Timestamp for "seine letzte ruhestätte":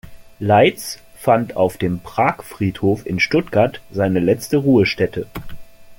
3.91-5.27